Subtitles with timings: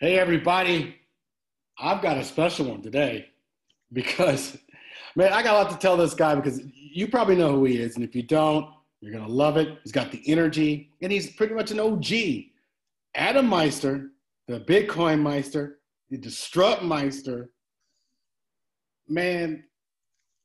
[0.00, 0.94] Hey, everybody.
[1.76, 3.30] I've got a special one today
[3.92, 4.56] because,
[5.16, 7.78] man, I got a lot to tell this guy because you probably know who he
[7.78, 7.96] is.
[7.96, 9.76] And if you don't, you're going to love it.
[9.82, 12.06] He's got the energy and he's pretty much an OG.
[13.16, 14.10] Adam Meister,
[14.46, 15.80] the Bitcoin Meister,
[16.10, 17.50] the Disrupt Meister.
[19.08, 19.64] Man,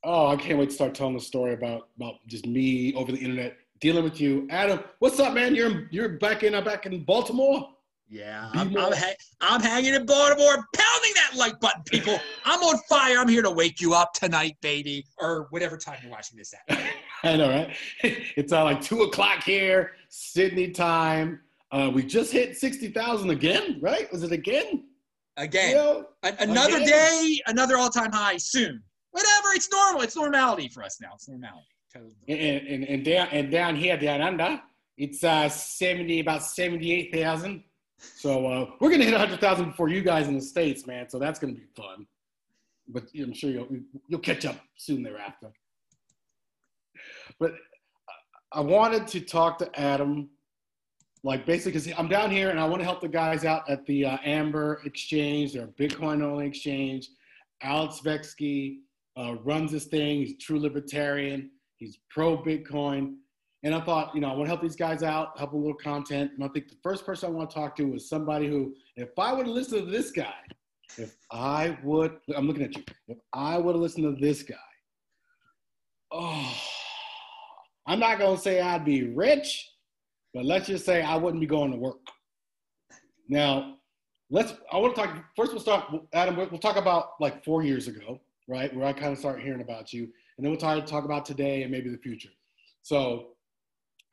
[0.04, 3.20] oh, I can't wait to start telling the story about, about just me over the
[3.20, 4.48] internet dealing with you.
[4.50, 5.54] Adam, what's up, man?
[5.54, 7.70] You're, you're back in, uh, back in Baltimore?
[8.10, 12.20] Yeah, I'm, I'm, ha- I'm, hanging in Baltimore, pounding that like button, people.
[12.46, 13.18] I'm on fire.
[13.18, 16.80] I'm here to wake you up tonight, baby, or whatever time you're watching this at.
[17.24, 17.76] I know, right?
[18.36, 21.40] It's uh, like two o'clock here, Sydney time.
[21.72, 24.12] Uh, we just hit sixty thousand again, right?
[24.12, 24.84] Was it again?
[25.38, 26.06] Again, you know,
[26.40, 26.88] another again.
[26.88, 28.84] day, another all-time high soon.
[29.10, 30.02] Whatever, it's normal.
[30.04, 31.14] It's normality for us now.
[31.16, 31.66] It's normality.
[32.28, 34.62] And, and, and down and down here, down under,
[34.98, 37.64] it's uh, seventy, about seventy-eight thousand.
[38.16, 41.10] So uh, we're gonna hit hundred thousand before you guys in the states, man.
[41.10, 42.06] So that's gonna be fun.
[42.88, 43.68] But I'm sure you'll
[44.08, 45.52] you'll catch up soon thereafter.
[47.40, 47.54] But
[48.52, 50.30] I wanted to talk to Adam,
[51.24, 53.86] like basically because I'm down here and I want to help the guys out at
[53.86, 57.10] the uh, Amber Exchange, their Bitcoin only exchange.
[57.62, 58.80] Alex Svetski
[59.18, 60.20] uh, runs this thing.
[60.20, 61.50] He's true libertarian.
[61.78, 63.16] He's pro Bitcoin.
[63.64, 65.74] And I thought, you know, I want to help these guys out, help a little
[65.74, 66.32] content.
[66.36, 69.18] And I think the first person I want to talk to was somebody who, if
[69.18, 70.34] I would have listened to this guy,
[70.98, 74.56] if I would, I'm looking at you, if I would have listened to this guy,
[76.12, 76.54] oh,
[77.88, 79.72] I'm not going to say I'd be rich,
[80.34, 82.00] but let's just say I wouldn't be going to work.
[83.30, 83.78] Now,
[84.30, 87.88] let's, I want to talk, first we'll start, Adam, we'll talk about like four years
[87.88, 88.20] ago,
[88.50, 88.76] right?
[88.76, 90.04] Where I kind of start hearing about you.
[90.38, 92.30] And then we'll talk, talk about today and maybe the future.
[92.82, 93.30] So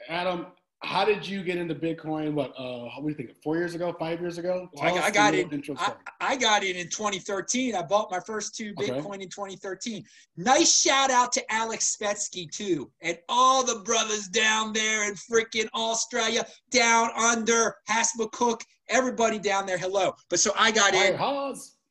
[0.08, 0.46] Adam,
[0.82, 2.32] how did you get into Bitcoin?
[2.32, 3.42] What, uh, what do you think?
[3.42, 4.68] Four years ago, five years ago?
[4.80, 5.46] I, I got it.
[5.76, 7.74] I, I, got it in 2013.
[7.74, 9.22] I bought my first two Bitcoin okay.
[9.24, 10.02] in 2013.
[10.38, 15.68] Nice shout out to Alex Svetski too, and all the brothers down there in freaking
[15.74, 19.78] Australia, down under Hassmacook, everybody down there.
[19.78, 20.14] Hello.
[20.30, 21.14] But so I got in.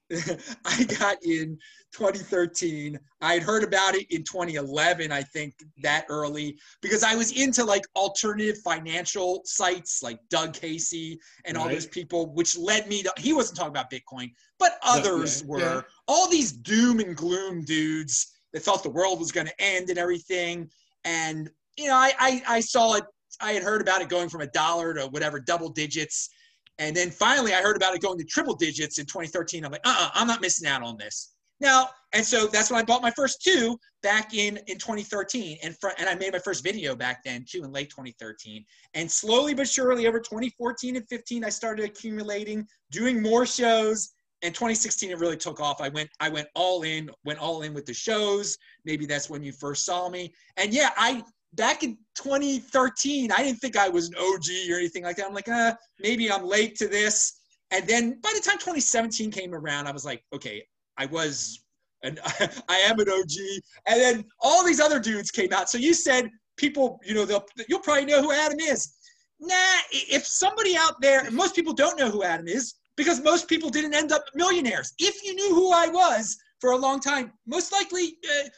[0.66, 1.58] I got in
[1.94, 3.00] 2013.
[3.22, 7.64] I had heard about it in 2011, I think, that early, because I was into
[7.64, 11.64] like alternative financial sites like Doug Casey and right.
[11.64, 15.48] all those people, which led me to, he wasn't talking about Bitcoin, but others yeah,
[15.48, 15.60] were.
[15.60, 15.82] Yeah.
[16.08, 20.00] All these doom and gloom dudes that thought the world was going to end and
[20.00, 20.70] everything.
[21.04, 23.04] And, you know, I, I, I saw it,
[23.42, 26.30] I had heard about it going from a dollar to whatever, double digits.
[26.80, 29.66] And then finally, I heard about it going to triple digits in 2013.
[29.66, 31.36] I'm like, uh uh-uh, I'm not missing out on this.
[31.60, 35.78] Now, and so that's when I bought my first two back in in 2013, and
[35.78, 38.66] fr- and I made my first video back then too in late 2013.
[38.94, 44.12] And slowly but surely, over 2014 and 15, I started accumulating, doing more shows.
[44.42, 45.82] And 2016, it really took off.
[45.82, 48.58] I went I went all in, went all in with the shows.
[48.86, 50.34] Maybe that's when you first saw me.
[50.56, 51.24] And yeah, I
[51.54, 55.26] back in 2013, I didn't think I was an OG or anything like that.
[55.28, 57.40] I'm like, uh, maybe I'm late to this.
[57.72, 60.64] And then by the time 2017 came around, I was like, okay,
[60.98, 61.64] I was,
[62.04, 62.20] and
[62.70, 63.62] I am an OG.
[63.88, 65.70] And then all these other dudes came out.
[65.70, 68.96] So you said people, you know, they'll, you'll probably know who Adam is.
[69.40, 69.56] Nah,
[69.92, 73.94] if somebody out there, most people don't know who Adam is because most people didn't
[73.94, 74.94] end up millionaires.
[75.00, 78.50] If you knew who I was for a long time, most likely uh,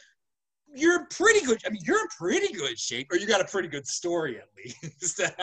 [0.74, 1.60] you're pretty good.
[1.66, 4.48] I mean, you're in pretty good shape, or you got a pretty good story at
[4.56, 5.20] least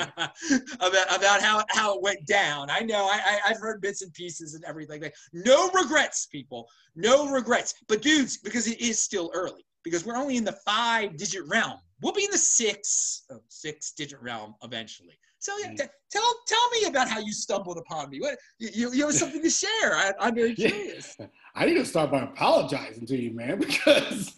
[0.75, 2.69] about, about how, how it went down.
[2.69, 5.01] I know I, I, have heard bits and pieces and everything.
[5.01, 6.67] Like, no regrets, people.
[6.95, 7.73] No regrets.
[7.87, 11.79] But dudes, because it is still early, because we're only in the five digit realm.
[12.01, 15.19] We'll be in the six, oh, six digit realm eventually.
[15.39, 15.77] So yeah, mm.
[15.77, 18.19] t- tell tell me about how you stumbled upon me.
[18.19, 19.95] What you, you have something to share?
[19.95, 21.15] I, am very curious.
[21.19, 21.27] Yeah.
[21.55, 24.37] I need to start by apologizing to you, man, because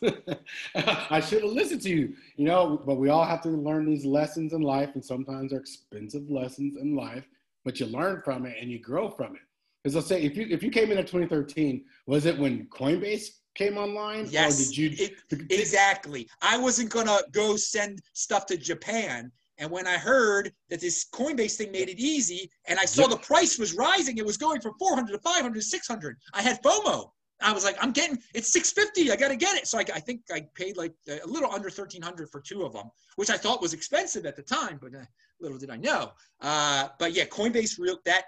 [0.75, 2.13] I should have listened to you.
[2.35, 5.59] You know, but we all have to learn these lessons in life, and sometimes they're
[5.59, 7.27] expensive lessons in life.
[7.66, 9.42] But you learn from it and you grow from it.
[9.83, 13.30] Because I'll say, if you if you came in in 2013, was it when Coinbase
[13.56, 14.27] came online?
[14.30, 14.59] Yes.
[14.59, 14.89] Or did you?
[14.98, 16.30] It, exactly.
[16.42, 19.31] I wasn't gonna go send stuff to Japan
[19.62, 23.12] and when I heard that this Coinbase thing made it easy, and I saw yep.
[23.12, 26.18] the price was rising, it was going from 400 to 500 to 600.
[26.33, 27.12] I had FOMO.
[27.44, 29.12] I was like, I'm getting it's 650.
[29.12, 29.68] I got to get it.
[29.68, 32.89] So I, I, think I paid like a little under 1300 for two of them,
[33.15, 35.06] which I thought was expensive at the time, but uh,
[35.39, 36.12] little did I know.
[36.42, 38.25] Uh, but yeah, Coinbase real that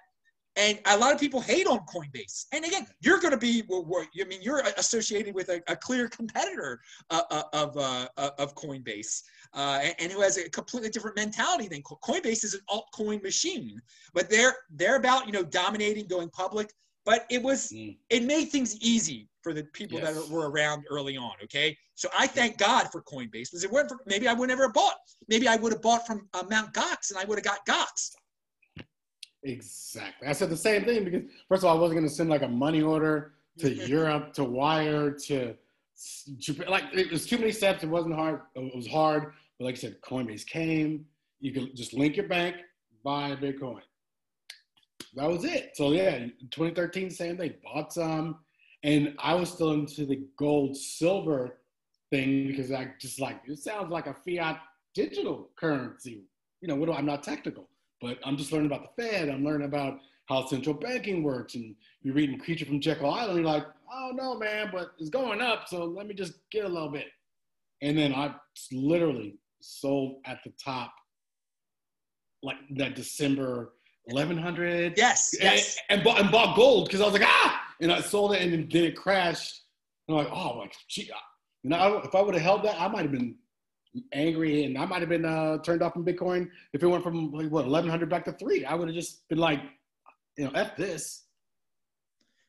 [0.55, 2.45] and a lot of people hate on Coinbase.
[2.51, 6.07] And again, you're going to be, well, I mean, you're associated with a, a clear
[6.07, 6.79] competitor
[7.09, 9.23] uh, uh of uh, uh, of Coinbase,
[9.53, 13.81] uh, and, and, who has a completely different mentality than Coinbase is an altcoin machine.
[14.13, 16.71] But they're they're about you know dominating, going public.
[17.05, 17.97] But it was mm.
[18.09, 20.13] it made things easy for the people yes.
[20.13, 21.33] that were around early on.
[21.43, 24.63] Okay, so I thank God for Coinbase because it weren't for maybe I would never
[24.63, 24.95] have bought.
[25.27, 28.11] Maybe I would have bought from uh, Mount Gox and I would have got Gox.
[29.43, 30.27] Exactly.
[30.27, 32.43] I said the same thing because first of all, I wasn't going to send like
[32.43, 35.55] a money order to Europe to wire to,
[36.37, 36.67] Japan.
[36.69, 37.83] like it was too many steps.
[37.83, 38.41] It wasn't hard.
[38.55, 41.05] It was hard, but like I said, Coinbase came.
[41.39, 42.55] You could just link your bank,
[43.03, 43.81] buy Bitcoin.
[45.15, 45.71] That was it.
[45.75, 46.17] So yeah,
[46.51, 47.53] 2013, same thing.
[47.63, 48.39] Bought some,
[48.83, 51.59] and I was still into the gold silver
[52.09, 54.59] thing because I just like it sounds like a fiat
[54.95, 56.23] digital currency.
[56.61, 57.69] You know, what do I'm not technical.
[58.03, 59.29] But I'm just learning about the Fed.
[59.29, 61.55] I'm learning about how central banking works.
[61.55, 63.37] And you're reading Creature from Jekyll Island.
[63.37, 65.69] You're like, oh no, man, but it's going up.
[65.69, 67.07] So let me just get a little bit.
[67.81, 68.35] And then I
[68.73, 70.93] literally sold at the top,
[72.43, 73.71] like that December
[74.03, 74.95] 1100.
[74.97, 75.33] Yes.
[75.39, 75.77] yes.
[75.89, 78.41] And, and, bought, and bought gold because I was like, ah, and I sold it
[78.41, 79.61] and then it crashed.
[80.09, 81.09] And I'm like, oh, like, gee,
[81.63, 83.35] you know, if I would have held that, I might have been
[84.11, 87.31] angry, and I might have been uh, turned off from Bitcoin if it went from
[87.31, 88.65] like, what 1100 back to three.
[88.65, 89.61] I would have just been like,
[90.37, 91.23] you know, f this.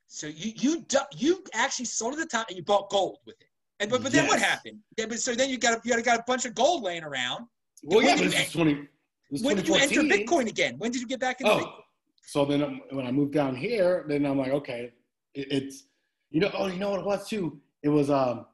[0.07, 0.87] So you you
[1.17, 3.49] you actually sold at the top and you bought gold with it.
[3.81, 4.23] And but, but yes.
[4.23, 4.79] then what happened?
[4.97, 7.03] Yeah, but so then you got a, you got, got a bunch of gold laying
[7.03, 7.47] around.
[7.83, 8.89] Well, yeah, but this is 20.
[9.31, 10.77] This when did you enter Bitcoin again?
[10.79, 11.73] When did you get back into oh, Bitcoin?
[12.27, 14.93] So then um, when I moved down here, then I'm like, okay,
[15.35, 15.85] it, it's
[16.31, 17.61] you know, oh, you know what it was too?
[17.83, 18.47] It was um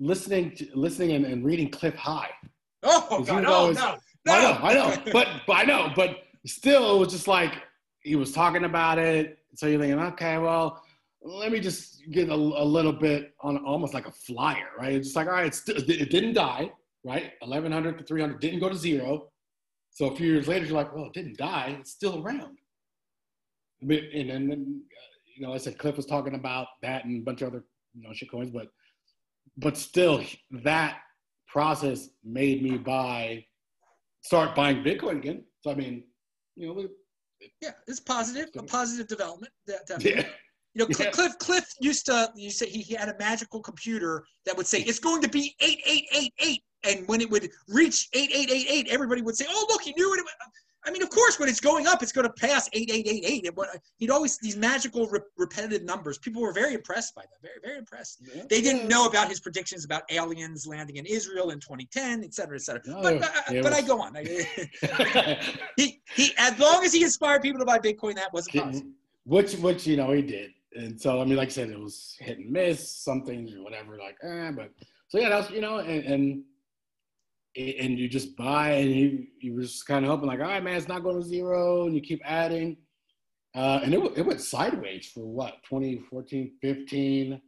[0.00, 2.30] listening to, listening and, and reading Cliff High.
[2.82, 4.32] Oh, God, no, oh, always, no, no.
[4.32, 7.54] I know, I know, but, but I know, but still, it was just like
[8.02, 9.38] he was talking about it.
[9.54, 10.82] So you're thinking, okay, well,
[11.22, 14.92] let me just get a, a little bit on almost like a flyer, right?
[14.92, 16.70] It's just like, all right, it didn't die,
[17.04, 17.32] right?
[17.40, 19.28] 1100 to 300 didn't go to zero.
[19.90, 21.76] So a few years later, you're like, well, it didn't die.
[21.80, 22.58] It's still around.
[23.80, 24.82] And then,
[25.36, 27.64] you know, I said Cliff was talking about that and a bunch of other,
[27.94, 28.68] you know, shit coins, but
[29.58, 30.98] but still, that
[31.46, 33.44] process made me buy,
[34.22, 35.44] start buying Bitcoin again.
[35.60, 36.04] So I mean,
[36.56, 36.88] you know,
[37.60, 39.52] yeah, it's positive, a positive development.
[39.66, 40.14] Definitely.
[40.16, 40.26] Yeah.
[40.74, 41.10] You know, Cliff, yeah.
[41.10, 42.30] Cliff, Cliff used to.
[42.36, 45.54] You say he, he had a magical computer that would say it's going to be
[45.60, 49.36] eight eight eight eight, and when it would reach eight eight eight eight, everybody would
[49.36, 50.20] say, "Oh, look, he knew it."
[50.88, 53.46] I mean, of course, when it's going up, it's going to pass 8888.
[53.46, 53.68] And what
[53.98, 56.16] he'd always these magical re- repetitive numbers.
[56.16, 57.42] People were very impressed by that.
[57.42, 58.22] Very, very impressed.
[58.34, 58.44] Yeah.
[58.48, 62.56] They didn't know about his predictions about aliens landing in Israel in 2010, et cetera,
[62.56, 62.80] et cetera.
[62.86, 63.72] No, but, but, but.
[63.74, 64.14] I go on.
[65.76, 68.90] he, he, as long as he inspired people to buy Bitcoin, that wasn't possible.
[69.24, 70.52] Which, which you know, he did.
[70.74, 73.98] And so, I mean, like I said, it was hit and miss, some things whatever,
[73.98, 74.70] like, eh, but
[75.08, 76.42] so yeah, that's, you know, and, and
[77.58, 80.62] and you just buy and you you were just kind of hoping like all right
[80.62, 82.76] man it's not going to zero and you keep adding.
[83.54, 87.40] Uh, and it, it went sideways for what 2014 15 it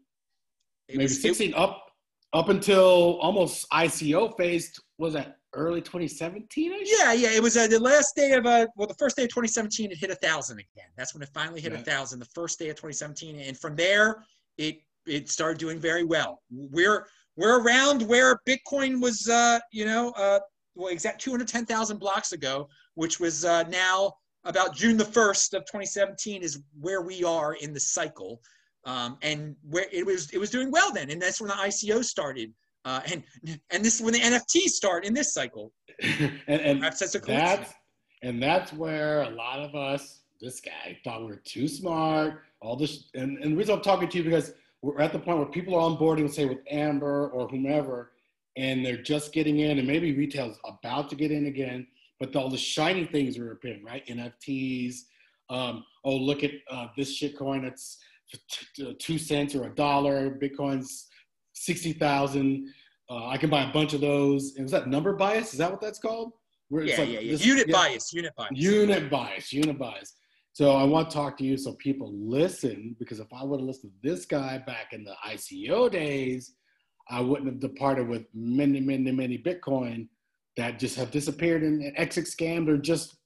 [0.88, 1.86] maybe was, 16 it, up
[2.32, 7.78] up until almost ico phase was that early 2017 yeah yeah it was uh, the
[7.78, 10.88] last day of uh well the first day of 2017 it hit a thousand again.
[10.96, 11.82] That's when it finally hit a yeah.
[11.82, 14.24] thousand the first day of 2017 and from there
[14.58, 16.42] it it started doing very well.
[16.50, 17.06] We're
[17.36, 20.40] we're around where Bitcoin was, uh, you know, uh,
[20.74, 24.12] well, exact 210,000 blocks ago, which was uh, now
[24.44, 28.40] about June the 1st of 2017 is where we are in the cycle.
[28.86, 31.10] Um, and where it was, it was doing well then.
[31.10, 32.52] And that's when the ICO started.
[32.86, 33.22] Uh, and,
[33.70, 35.72] and this is when the NFTs start in this cycle.
[36.02, 37.74] and and that's, that's,
[38.22, 42.40] and that's where a lot of us, this guy thought we were too smart.
[42.62, 45.38] All this, and, and the reason I'm talking to you because we're at the point
[45.38, 48.12] where people are onboarding, say with Amber or whomever,
[48.56, 51.86] and they're just getting in, and maybe retail's about to get in again,
[52.18, 54.06] but all the shiny things are appearing, right?
[54.06, 54.96] NFTs.
[55.48, 57.98] Um, oh, look at uh, this shit coin that's
[58.98, 60.30] two cents or a dollar.
[60.30, 61.08] Bitcoin's
[61.52, 62.72] sixty thousand.
[63.08, 64.54] Uh, I can buy a bunch of those.
[64.54, 65.52] And was that number bias?
[65.52, 66.32] Is that what that's called?
[66.68, 67.32] Where yeah, like yeah, yeah.
[67.32, 67.74] This, unit yeah.
[67.74, 68.12] bias.
[68.12, 68.50] Unit bias.
[68.52, 69.52] Unit bias.
[69.52, 70.14] Unit bias.
[70.52, 73.66] So I want to talk to you so people listen because if I would have
[73.66, 76.54] listened to this guy back in the ICO days,
[77.08, 80.08] I wouldn't have departed with many, many, many Bitcoin
[80.56, 83.16] that just have disappeared and exit scammed or just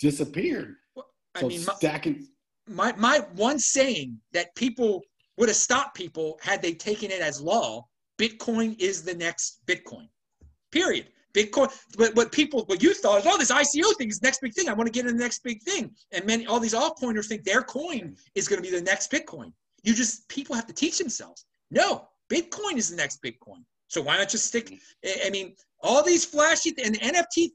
[0.00, 0.74] disappeared.
[0.94, 2.28] Well, I so mean, stacking.
[2.68, 5.02] My, my one saying that people
[5.38, 7.86] would have stopped people had they taken it as law
[8.18, 10.08] Bitcoin is the next Bitcoin.
[10.72, 11.08] Period.
[11.36, 14.40] Bitcoin, but what people, what you thought is, oh, this ICO thing is the next
[14.40, 14.68] big thing.
[14.68, 15.94] I want to get in the next big thing.
[16.12, 19.52] And many, all these altcoiners think their coin is going to be the next Bitcoin.
[19.82, 21.44] You just, people have to teach themselves.
[21.70, 23.62] No, Bitcoin is the next Bitcoin.
[23.88, 24.72] So why not just stick?
[25.24, 27.50] I mean, all these flashy and the NFT,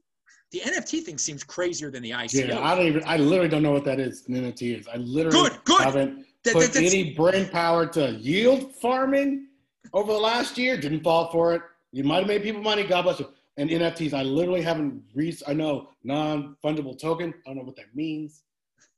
[0.51, 2.47] the NFT thing seems crazier than the ICO.
[2.49, 3.03] Yeah, I don't even.
[3.05, 4.23] I literally don't know what that is.
[4.27, 4.87] An NFT is.
[4.87, 5.81] I literally good, good.
[5.81, 9.47] haven't that, put that, any brain power to yield farming
[9.93, 10.77] over the last year.
[10.77, 11.61] Didn't fall for it.
[11.91, 12.83] You might have made people money.
[12.83, 13.27] God bless you.
[13.57, 15.43] And NFTs, I literally haven't reached.
[15.47, 17.33] I know non fungible token.
[17.45, 18.43] I don't know what that means.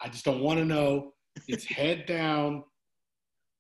[0.02, 1.14] I just don't want to know.
[1.48, 2.64] It's head down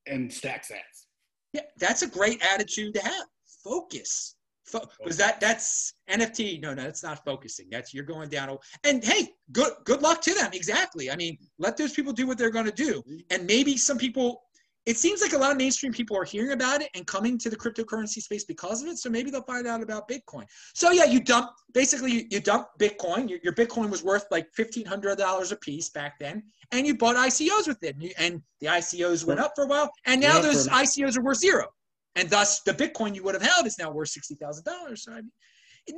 [0.06, 1.06] and stack sats.
[1.54, 3.26] Yeah, that's a great attitude to have.
[3.64, 4.36] Focus.
[4.66, 6.62] Fo- that that's NFT?
[6.62, 7.68] No, no, that's not focusing.
[7.70, 8.58] That's you're going down.
[8.84, 10.52] And hey, good good luck to them.
[10.54, 11.12] Exactly.
[11.12, 13.04] I mean, let those people do what they're going to do.
[13.30, 14.43] And maybe some people.
[14.86, 17.50] It seems like a lot of mainstream people are hearing about it and coming to
[17.50, 18.98] the cryptocurrency space because of it.
[18.98, 20.44] So maybe they'll find out about Bitcoin.
[20.74, 23.30] So yeah, you dump basically you, you dump Bitcoin.
[23.30, 26.98] Your, your Bitcoin was worth like fifteen hundred dollars a piece back then, and you
[26.98, 27.96] bought ICOs with it.
[27.96, 31.24] And, you, and the ICOs went up for a while, and now those ICOs are
[31.24, 31.68] worth zero
[32.16, 35.04] and thus the Bitcoin you would have held is now worth sixty thousand dollars.
[35.04, 35.32] So I mean,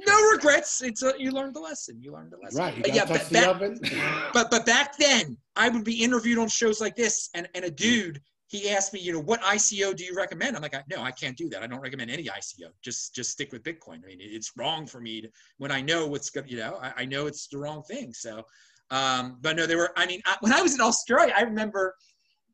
[0.05, 0.81] no regrets.
[0.81, 2.01] It's a, you learned the lesson.
[2.01, 2.59] You learned the lesson.
[2.59, 2.81] Right.
[2.81, 6.95] But yeah, but back, but but back then I would be interviewed on shows like
[6.95, 10.55] this, and and a dude he asked me, you know, what ICO do you recommend?
[10.55, 11.63] I'm like, no, I can't do that.
[11.63, 12.69] I don't recommend any ICO.
[12.83, 14.03] Just just stick with Bitcoin.
[14.03, 16.49] I mean, it's wrong for me to, when I know what's good.
[16.49, 18.13] You know, I, I know it's the wrong thing.
[18.13, 18.43] So,
[18.91, 19.91] um, but no, there were.
[19.97, 21.95] I mean, I, when I was in Australia, I remember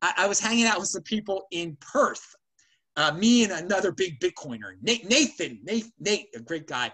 [0.02, 2.36] I, I was hanging out with some people in Perth
[2.98, 6.92] uh, me and another big Bitcoiner, Nathan, Nate, Nate, a great guy.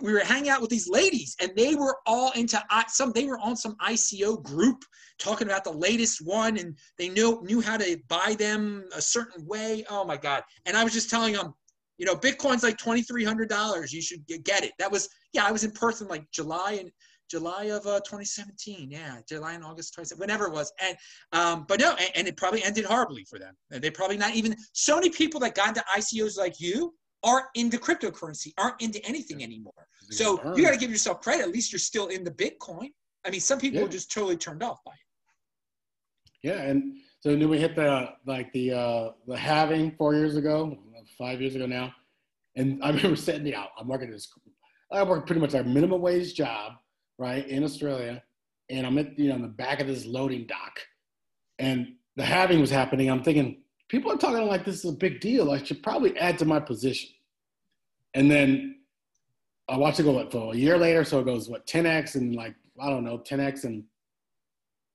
[0.00, 3.10] We were hanging out with these ladies, and they were all into some.
[3.10, 4.84] They were on some ICO group
[5.18, 9.44] talking about the latest one, and they knew knew how to buy them a certain
[9.46, 9.84] way.
[9.90, 10.44] Oh my god!
[10.66, 11.54] And I was just telling them,
[11.98, 13.92] you know, Bitcoin's like twenty three hundred dollars.
[13.92, 14.72] You should get it.
[14.78, 15.44] That was yeah.
[15.44, 16.90] I was in Perth in like July, and
[17.34, 18.92] July of uh, 2017.
[18.92, 20.72] Yeah, July and August 2017, whenever it was.
[20.80, 20.96] And
[21.32, 23.54] um, but no, and, and, it probably ended horribly for them.
[23.70, 27.76] They probably not even so many people that got into ICOs like you aren't into
[27.76, 29.72] cryptocurrency, aren't into anything anymore.
[30.10, 31.42] So you got to give yourself credit.
[31.42, 32.90] At least you're still in the Bitcoin.
[33.26, 33.86] I mean, some people yeah.
[33.86, 36.48] are just totally turned off by it.
[36.48, 40.78] Yeah, and so then we hit the like the uh, the halving four years ago,
[41.18, 41.92] five years ago now,
[42.54, 43.70] and I remember sitting out.
[43.76, 44.32] I'm working this.
[44.92, 46.74] I work pretty much a minimum wage job
[47.18, 48.22] right, in Australia,
[48.70, 50.80] and I'm at you know in the back of this loading dock,
[51.58, 53.10] and the halving was happening.
[53.10, 55.50] I'm thinking people are talking like this is a big deal.
[55.50, 57.10] I should probably add to my position,
[58.14, 58.76] and then
[59.68, 61.04] I watched it go what for a year later.
[61.04, 63.84] So it goes what 10x and like I don't know 10x and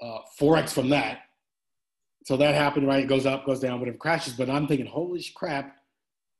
[0.01, 1.19] uh, 4x from that.
[2.25, 3.03] So that happened, right?
[3.03, 4.33] It goes up, goes down, whatever crashes.
[4.33, 5.77] But I'm thinking, holy crap,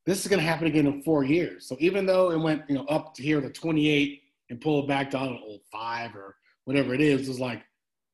[0.06, 1.68] this is going to happen again in four years.
[1.68, 4.88] So even though it went, you know, up to here to 28 and pull it
[4.88, 7.64] back down to know, five or whatever it is, is like,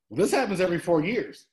[0.08, 1.46] well, this happens every four years.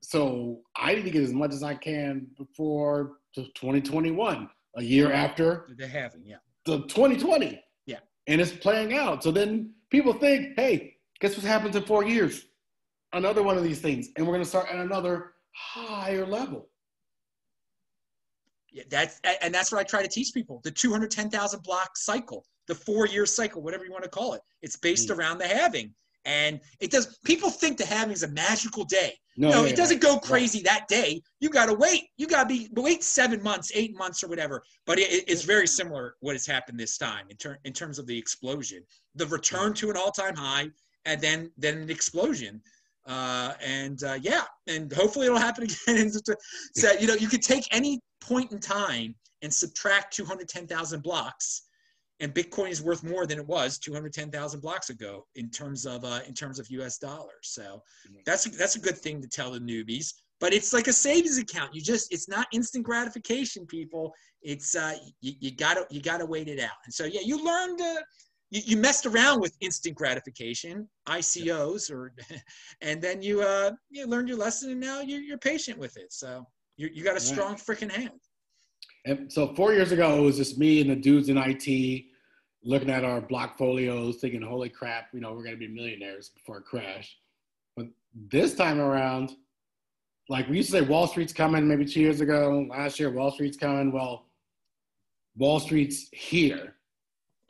[0.00, 5.68] So I need to get as much as I can before 2021, a year after
[5.76, 6.36] the halving, yeah,
[6.66, 9.22] the 2020, yeah, and it's playing out.
[9.22, 12.46] So then people think, hey, guess what happens in four years?
[13.12, 16.68] Another one of these things, and we're going to start at another higher level.
[18.70, 22.74] Yeah, that's and that's what I try to teach people: the 210,000 block cycle the
[22.74, 24.42] four year cycle, whatever you want to call it.
[24.62, 25.18] It's based mm.
[25.18, 25.92] around the halving.
[26.24, 29.14] And it does, people think the halving is a magical day.
[29.38, 31.22] No, no yeah, it doesn't go crazy that day.
[31.40, 32.08] You got to wait.
[32.18, 34.62] You got to be, wait seven months, eight months, or whatever.
[34.84, 38.06] But it, it's very similar what has happened this time in, ter- in terms of
[38.06, 38.82] the explosion,
[39.14, 40.68] the return to an all time high,
[41.06, 42.60] and then, then an explosion.
[43.06, 46.10] Uh, and uh, yeah, and hopefully it'll happen again.
[46.74, 51.62] so, you know, you could take any point in time and subtract 210,000 blocks
[52.20, 56.20] and Bitcoin is worth more than it was 210,000 blocks ago in terms of uh,
[56.26, 56.98] in terms of U.S.
[56.98, 57.30] dollars.
[57.42, 57.82] So
[58.26, 60.12] that's a, that's a good thing to tell the newbies.
[60.40, 61.74] But it's like a savings account.
[61.74, 64.12] You just it's not instant gratification, people.
[64.42, 66.76] It's uh, you, you gotta you gotta wait it out.
[66.84, 67.80] And so yeah, you learned.
[67.80, 68.02] Uh,
[68.50, 72.14] you, you messed around with instant gratification, ICOs, or,
[72.80, 76.12] and then you uh, you learned your lesson, and now you're, you're patient with it.
[76.12, 76.46] So
[76.78, 78.20] you you got a strong freaking hand.
[79.04, 82.04] And so four years ago, it was just me and the dudes in IT
[82.64, 86.58] looking at our Blockfolios, thinking, holy crap, you know, we're going to be millionaires before
[86.58, 87.18] it crashed.
[87.76, 87.86] But
[88.30, 89.32] this time around,
[90.28, 92.66] like we used to say, Wall Street's coming maybe two years ago.
[92.68, 93.92] Last year, Wall Street's coming.
[93.92, 94.26] Well,
[95.36, 96.74] Wall Street's here.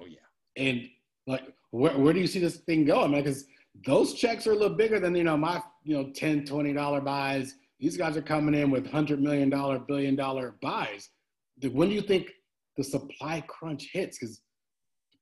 [0.00, 0.18] Oh, yeah.
[0.56, 0.88] And
[1.26, 3.24] like, where, where do you see this thing going, man?
[3.24, 3.46] Because
[3.86, 7.54] those checks are a little bigger than, you know, my, you know, 10, $20 buys.
[7.78, 9.50] These guys are coming in with $100 million,
[9.86, 11.10] billion dollar buys
[11.66, 12.30] when do you think
[12.76, 14.18] the supply crunch hits?
[14.18, 14.40] Because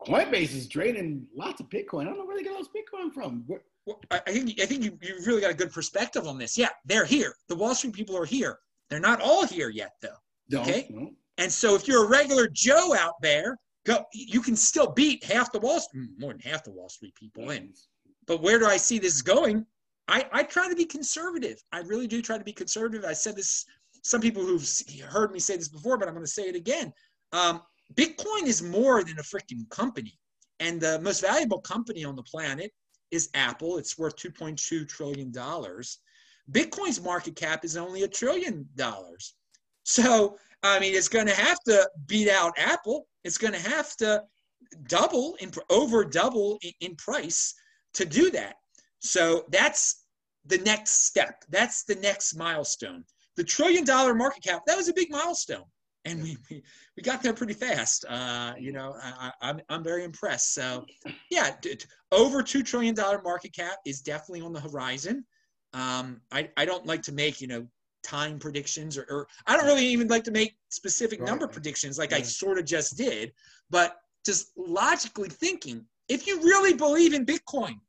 [0.07, 2.03] Coinbase is draining lots of Bitcoin.
[2.03, 3.45] I don't know where they get all this Bitcoin from.
[3.47, 6.59] Where, well, I think I think you, you really got a good perspective on this.
[6.59, 7.35] Yeah, they're here.
[7.49, 8.59] The Wall Street people are here.
[8.91, 10.17] They're not all here yet, though.
[10.51, 10.87] No, okay.
[10.91, 11.11] No.
[11.39, 14.05] And so, if you're a regular Joe out there, go.
[14.13, 17.51] You can still beat half the Wall Street, more than half the Wall Street people
[17.51, 17.73] in.
[18.27, 19.65] But where do I see this going?
[20.09, 21.63] I, I try to be conservative.
[21.73, 23.05] I really do try to be conservative.
[23.05, 23.65] I said this.
[24.03, 24.69] Some people who've
[25.09, 26.93] heard me say this before, but I'm going to say it again.
[27.33, 27.61] Um,
[27.95, 30.17] Bitcoin is more than a freaking company,
[30.61, 32.71] and the most valuable company on the planet
[33.11, 33.79] is Apple.
[33.79, 35.99] It's worth 2.2 trillion dollars.
[36.53, 39.35] Bitcoin's market cap is only a trillion dollars.
[39.83, 43.07] So, I mean, it's going to have to beat out Apple.
[43.25, 44.23] It's going to have to
[44.89, 47.55] double in over double in, in price
[47.95, 48.57] to do that.
[49.00, 50.05] So that's
[50.47, 51.45] the next step.
[51.49, 53.05] That's the next milestone.
[53.37, 55.65] The trillion dollar market cap, that was a big milestone.
[56.05, 56.62] And we, we,
[56.97, 58.05] we got there pretty fast.
[58.09, 60.55] Uh, you know, I, I'm, I'm very impressed.
[60.55, 60.85] So,
[61.31, 61.57] yeah,
[62.12, 65.25] over $2 trillion market cap is definitely on the horizon.
[65.73, 67.67] Um, I, I don't like to make, you know,
[68.05, 71.29] time predictions or, or I don't really even like to make specific right.
[71.29, 72.19] number predictions like yeah.
[72.19, 73.33] I sort of just did.
[73.69, 77.81] But just logically thinking, if you really believe in Bitcoin,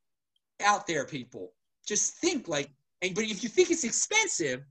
[0.63, 1.53] out there, people.
[1.87, 2.69] Just think like,
[3.01, 4.61] and, but if you think it's expensive,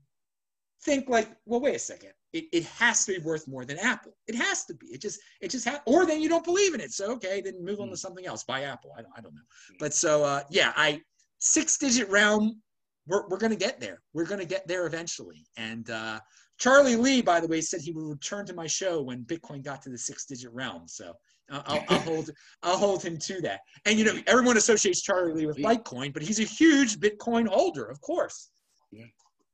[0.83, 2.11] think like, well, wait a second.
[2.33, 4.13] It, it has to be worth more than Apple.
[4.27, 4.87] It has to be.
[4.87, 6.91] It just, it just ha- or then you don't believe in it.
[6.91, 7.95] So, okay, then move on to hmm.
[7.95, 8.43] something else.
[8.43, 8.91] Buy Apple.
[8.97, 9.41] I don't, I don't know.
[9.79, 11.01] But so, uh, yeah, I,
[11.39, 12.61] six digit realm,
[13.07, 14.01] we're, we're going to get there.
[14.13, 15.47] We're going to get there eventually.
[15.57, 16.19] And, uh,
[16.59, 19.81] Charlie Lee, by the way, said he would return to my show when Bitcoin got
[19.83, 20.87] to the six digit realm.
[20.87, 21.13] So
[21.49, 22.29] I'll, I'll, hold
[22.63, 23.61] I'll hold him to that.
[23.85, 27.85] And you know, everyone associates Charlie Lee with Litecoin, but he's a huge Bitcoin holder,
[27.85, 28.49] of course.
[28.91, 29.05] Yeah.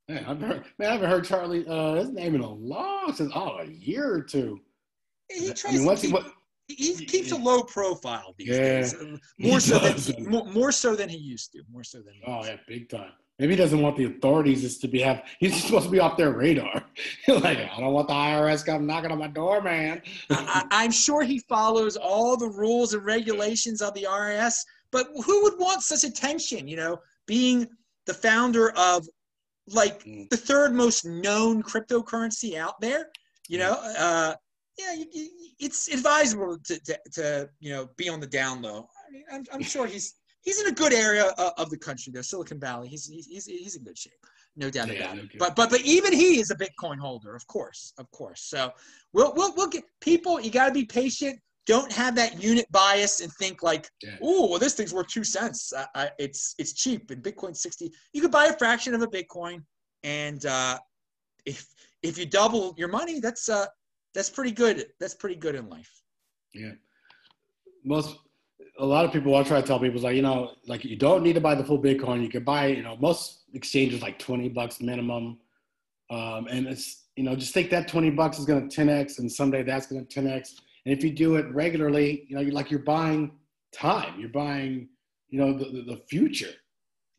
[0.08, 3.32] Man, I've heard, man, I haven't heard Charlie uh, his name in a long since
[3.34, 4.60] oh a year or two.
[5.30, 6.26] He tries I mean, to keep, he, what,
[6.68, 8.94] he keeps a low profile these yeah, days,
[9.38, 11.62] more so than more, more so than he used to.
[11.70, 13.12] More so than oh yeah, big time.
[13.38, 15.24] Maybe he doesn't want the authorities just to be have.
[15.40, 16.84] He's just supposed to be off their radar.
[17.28, 20.02] like I don't want the IRS come knocking on my door, man.
[20.30, 24.58] I, am sure he follows all the rules and regulations of the IRS,
[24.92, 26.68] but who would want such attention?
[26.68, 27.66] You know, being
[28.06, 29.04] the founder of
[29.66, 30.28] like mm.
[30.30, 33.10] the third most known cryptocurrency out there.
[33.48, 33.94] You know, mm.
[33.98, 34.34] uh,
[34.78, 35.04] yeah,
[35.58, 38.88] it's advisable to, to, to, you know be on the down low.
[39.08, 41.24] I mean, I'm, I'm sure he's he's in a good area
[41.58, 42.88] of the country there, Silicon Valley.
[42.88, 44.12] He's he's he's in good shape,
[44.56, 45.30] no doubt yeah, about it.
[45.38, 48.42] But but but even he is a Bitcoin holder, of course, of course.
[48.42, 48.72] So
[49.12, 50.40] we'll we'll we'll get people.
[50.40, 51.38] You got to be patient.
[51.66, 54.16] Don't have that unit bias and think like, yeah.
[54.22, 55.72] oh, well, this thing's worth two cents.
[55.74, 57.90] I, I, it's it's cheap and Bitcoin sixty.
[58.12, 59.62] You could buy a fraction of a Bitcoin,
[60.02, 60.78] and uh,
[61.46, 61.66] if
[62.02, 63.66] if you double your money, that's uh
[64.14, 64.86] that's pretty good.
[65.00, 65.90] That's pretty good in life.
[66.52, 66.72] Yeah.
[67.84, 68.18] Most
[68.78, 70.96] a lot of people I try to tell people is like, you know, like you
[70.96, 72.22] don't need to buy the full Bitcoin.
[72.22, 75.38] You can buy, you know, most exchanges like 20 bucks minimum.
[76.10, 79.30] Um, and it's, you know, just think that 20 bucks is going to 10x and
[79.30, 80.54] someday that's going to 10x.
[80.84, 83.32] And if you do it regularly, you know, you're like you're buying
[83.72, 84.88] time, you're buying,
[85.28, 86.52] you know, the, the future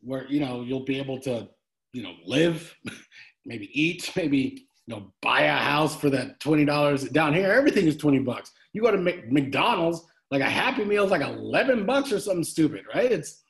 [0.00, 1.48] where, you know, you'll be able to,
[1.92, 2.74] you know, live,
[3.46, 7.50] maybe eat, maybe, you know, buy a house for that $20 down here.
[7.50, 8.52] Everything is 20 bucks.
[8.72, 12.84] You go to McDonald's, like a Happy Meal is like eleven bucks or something stupid,
[12.94, 13.10] right?
[13.10, 13.42] It's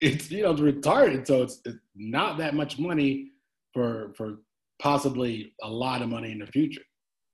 [0.00, 3.32] it's you know it's retarded, so it's, it's not that much money
[3.72, 4.38] for for
[4.80, 6.82] possibly a lot of money in the future.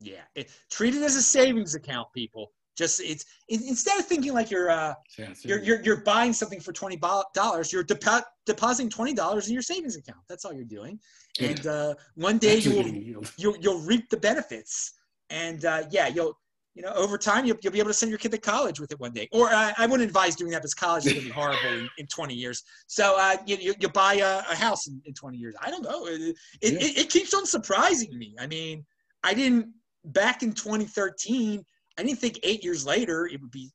[0.01, 2.53] Yeah, it, treat it as a savings account, people.
[2.77, 6.61] Just it's it, instead of thinking like you're uh yeah, you're, you're you're buying something
[6.61, 7.01] for twenty
[7.35, 10.21] dollars, you're depo- depositing twenty dollars in your savings account.
[10.29, 10.99] That's all you're doing,
[11.39, 11.49] yeah.
[11.49, 14.93] and uh, one day you will you'll, you'll reap the benefits.
[15.31, 16.39] And uh, yeah, you'll
[16.77, 18.93] you know, over time, you'll, you'll be able to send your kid to college with
[18.93, 19.27] it one day.
[19.33, 21.89] Or uh, I wouldn't advise doing that because college is going to be horrible in,
[21.97, 22.63] in, 20 years.
[22.87, 25.55] So uh, you, you, you, buy a, a house in, in, 20 years.
[25.61, 26.07] I don't know.
[26.07, 26.69] It, it, yeah.
[26.71, 28.35] it, it, keeps on surprising me.
[28.39, 28.85] I mean,
[29.25, 29.69] I didn't,
[30.05, 31.65] back in 2013,
[31.99, 33.73] I didn't think eight years later it would be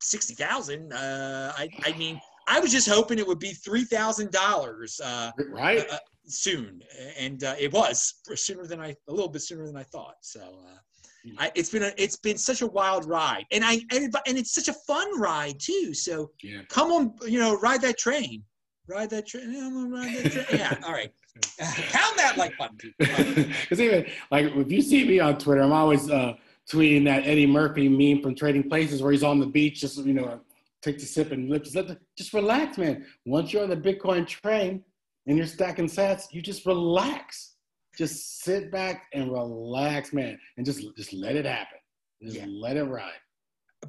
[0.00, 0.92] 60,000.
[0.92, 5.00] Uh, I, I mean, I was just hoping it would be $3,000.
[5.02, 5.84] Uh, right.
[5.90, 6.80] Uh, soon.
[7.18, 10.14] And uh, it was sooner than I, a little bit sooner than I thought.
[10.20, 10.78] So, uh,
[11.38, 14.54] I, it's been a, it's been such a wild ride, and I and, and it's
[14.54, 15.94] such a fun ride too.
[15.94, 16.62] So yeah.
[16.68, 18.42] come on, you know, ride that train,
[18.88, 19.52] ride that train.
[19.52, 20.46] Yeah, ride that train.
[20.52, 21.12] yeah, all right.
[21.58, 22.78] Pound that like button.
[23.60, 26.34] Because even like if you see me on Twitter, I'm always uh,
[26.70, 30.14] tweeting that Eddie Murphy meme from Trading Places where he's on the beach, just you
[30.14, 30.40] know,
[30.82, 33.04] takes a sip and the, just relax, man.
[33.24, 34.82] Once you're on the Bitcoin train
[35.26, 37.55] and you're stacking sats, you just relax
[37.96, 41.78] just sit back and relax, man, and just just let it happen.
[42.22, 42.46] Just yeah.
[42.48, 43.12] let it ride.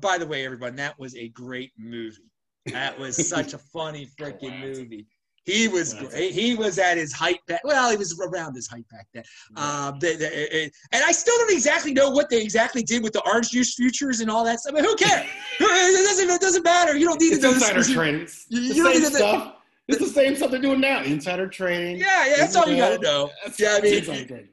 [0.02, 2.32] by the way, everyone, that was a great movie.
[2.67, 5.08] That was such a funny freaking movie.
[5.48, 6.34] He was great.
[6.34, 7.62] He was at his height back.
[7.63, 9.24] Well, he was around his height back then.
[9.56, 13.13] Um, the, the, it, and I still don't exactly know what they exactly did with
[13.13, 14.74] the orange juice futures and all that stuff.
[14.74, 15.26] I mean, who cares?
[15.60, 16.30] it doesn't.
[16.30, 16.98] It doesn't matter.
[16.98, 18.28] You don't need it's to know insider trading.
[18.50, 19.54] You, you don't need to stuff.
[19.88, 21.02] It's the same stuff they're doing now.
[21.02, 21.97] Insider trading.
[21.97, 23.30] Yeah, yeah, that's all you gotta know.
[23.58, 24.50] Yeah, I mean,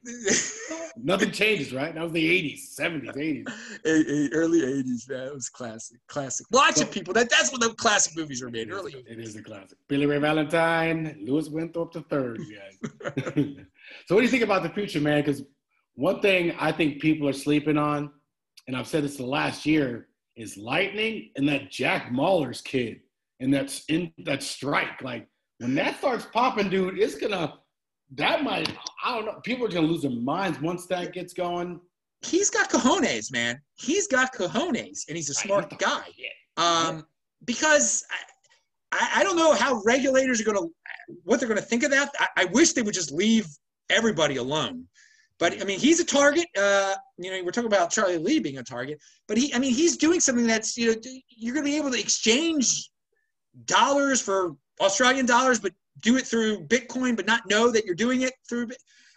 [0.96, 1.92] nothing changes, right?
[1.92, 3.44] That was the '80s, '70s,
[3.84, 5.08] '80s, early '80s.
[5.08, 6.46] Man, it was classic, classic.
[6.52, 7.12] Lots so, of people.
[7.12, 8.70] That that's when the classic movies were made.
[8.70, 8.92] Early.
[9.08, 9.76] It is a classic.
[9.88, 13.14] Billy Ray Valentine, Louis Winthorpe the third, guys.
[14.06, 15.20] so, what do you think about the future, man?
[15.20, 15.42] Because
[15.94, 18.12] one thing I think people are sleeping on,
[18.68, 23.00] and I've said this the last year, is Lightning and that Jack Mallers kid
[23.40, 25.02] and that's in that strike.
[25.02, 27.54] Like when that starts popping, dude, it's gonna
[28.16, 28.72] that might
[29.04, 29.40] I don't know.
[29.42, 31.80] People are gonna lose their minds once that gets going.
[32.22, 33.60] He's got cojones, man.
[33.74, 36.06] He's got cojones, and he's a smart guy.
[36.56, 37.04] Um,
[37.44, 38.04] because
[38.92, 40.66] I, I don't know how regulators are gonna
[41.24, 42.10] what they're gonna think of that.
[42.18, 43.46] I, I wish they would just leave
[43.90, 44.86] everybody alone.
[45.38, 46.46] But I mean, he's a target.
[46.56, 49.74] Uh, you know, we're talking about Charlie Lee being a target, but he, I mean,
[49.74, 52.88] he's doing something that's you know, you're going to be able to exchange
[53.64, 58.22] dollars for Australian dollars, but do it through Bitcoin, but not know that you're doing
[58.22, 58.68] it through.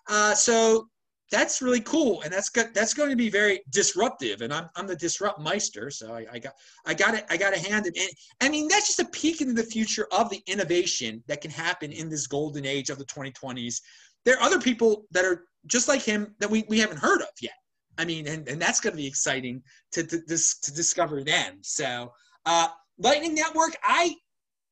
[0.07, 0.87] Uh, so
[1.31, 4.41] that's really cool, and that's got, that's going to be very disruptive.
[4.41, 6.53] And I'm, I'm the disrupt meister, so I, I got
[6.85, 7.97] I got it I got to hand it.
[8.39, 11.91] I mean that's just a peek into the future of the innovation that can happen
[11.91, 13.81] in this golden age of the 2020s.
[14.23, 17.29] There are other people that are just like him that we, we haven't heard of
[17.41, 17.53] yet.
[17.97, 21.59] I mean, and, and that's going to be exciting to, to, to discover them.
[21.61, 22.11] So,
[22.45, 22.67] uh,
[22.99, 24.15] Lightning Network, I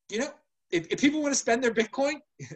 [0.09, 0.29] you know,
[0.71, 2.15] if, if people want to spend their Bitcoin,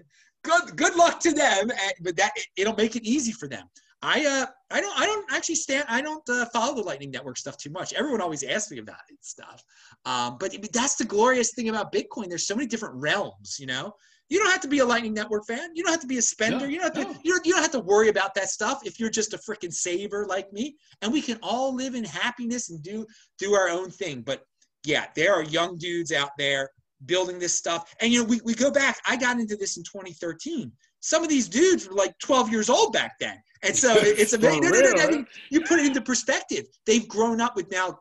[0.43, 1.71] good good luck to them.
[2.01, 3.65] But that it'll make it easy for them.
[4.01, 7.37] I uh I don't I don't actually stand I don't uh, follow the Lightning Network
[7.37, 7.93] stuff too much.
[7.93, 9.63] Everyone always asks me about it stuff.
[10.05, 12.29] Um, but, but that's the glorious thing about Bitcoin.
[12.29, 13.57] There's so many different realms.
[13.59, 13.93] You know,
[14.29, 15.71] you don't have to be a Lightning Network fan.
[15.73, 16.59] You don't have to be a spender.
[16.59, 17.13] No, you don't have to.
[17.13, 17.19] No.
[17.23, 19.73] You, don't, you don't have to worry about that stuff if you're just a freaking
[19.73, 20.75] saver like me.
[21.01, 23.05] And we can all live in happiness and do
[23.37, 24.21] do our own thing.
[24.21, 24.43] But
[24.85, 26.69] yeah, there are young dudes out there
[27.05, 27.93] building this stuff.
[28.01, 30.71] And you know, we, we go back, I got into this in 2013.
[31.01, 33.41] Some of these dudes were like 12 years old back then.
[33.63, 36.65] And so it's a very, no, no, no, I mean, you put it into perspective.
[36.85, 37.99] They've grown up with now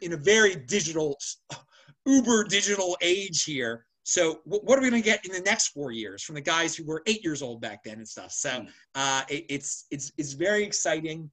[0.00, 1.18] in a very digital,
[2.04, 3.86] uber digital age here.
[4.04, 6.76] So what are we going to get in the next four years from the guys
[6.76, 8.30] who were eight years old back then and stuff?
[8.30, 8.66] So hmm.
[8.94, 11.28] uh, it, it's it's it's very exciting,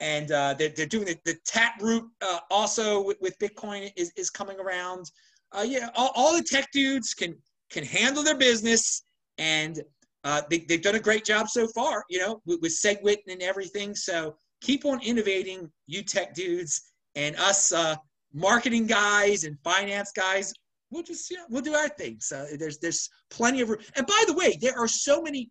[0.00, 4.30] and uh, they're, they're doing the, the Taproot uh, also with, with Bitcoin is, is
[4.30, 5.10] coming around
[5.56, 7.34] uh, yeah, all, all, the tech dudes can
[7.70, 9.04] can handle their business,
[9.38, 9.82] and
[10.24, 12.04] uh, they, they've done a great job so far.
[12.08, 13.94] You know, with, with SegWit and everything.
[13.94, 16.82] So keep on innovating, you tech dudes,
[17.14, 17.96] and us uh,
[18.32, 20.52] marketing guys and finance guys.
[20.90, 22.18] We'll just you know, we'll do our thing.
[22.20, 23.80] So there's there's plenty of room.
[23.96, 25.50] And by the way, there are so many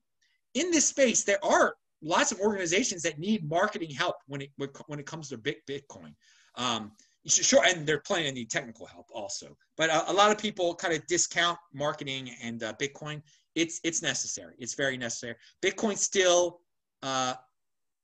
[0.54, 1.24] in this space.
[1.24, 4.50] There are lots of organizations that need marketing help when it
[4.88, 6.14] when it comes to Bitcoin.
[6.56, 6.92] Um,
[7.26, 9.56] sure and they're of need technical help also.
[9.78, 13.22] But a, a, lot of people kind of discount marketing and uh, bitcoin.
[13.56, 14.56] It's it's necessary.
[14.58, 15.36] It's very necessary.
[15.62, 16.60] Bitcoin still
[17.02, 17.36] uh,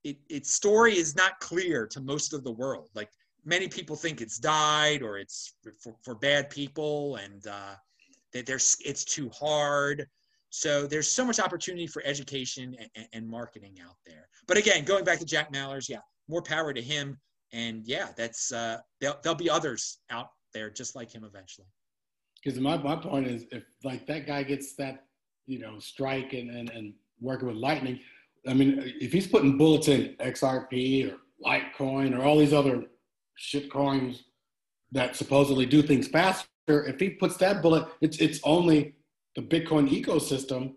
[0.03, 2.89] it, its story is not clear to most of the world.
[2.95, 3.09] Like
[3.45, 7.75] many people think it's died or it's for, for bad people and uh,
[8.33, 10.07] that there's it's too hard.
[10.51, 14.27] So there's so much opportunity for education and, and marketing out there.
[14.47, 17.17] But again going back to jack mallers yeah more power to him
[17.51, 21.67] and yeah, that's uh, there'll, there'll be others out there just like him eventually.
[22.43, 25.05] Because my, my point is, if like that guy gets that,
[25.45, 27.99] you know, strike and, and, and working with Lightning,
[28.47, 32.83] I mean, if he's putting bullets in XRP or Litecoin or all these other
[33.35, 34.23] shit coins
[34.91, 38.95] that supposedly do things faster, if he puts that bullet, it's it's only
[39.35, 40.73] the Bitcoin ecosystem,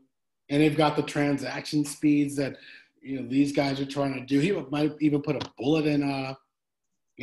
[0.48, 2.56] and they've got the transaction speeds that
[3.00, 4.40] you know these guys are trying to do.
[4.40, 6.34] He might even put a bullet in uh,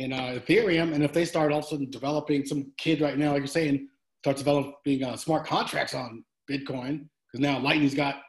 [0.00, 3.46] in uh, Ethereum, and if they start also developing some kid right now, like you're
[3.46, 3.86] saying,
[4.22, 8.22] starts developing uh, smart contracts on Bitcoin, because now Lightning's got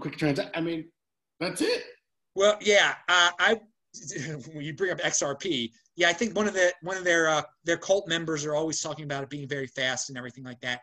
[0.00, 0.52] quick transaction.
[0.54, 0.84] I mean,
[1.40, 1.84] that's it.
[2.36, 3.60] Well, yeah, uh, I
[4.52, 7.42] when you bring up XRP, yeah, I think one of the one of their uh,
[7.64, 10.82] their cult members are always talking about it being very fast and everything like that.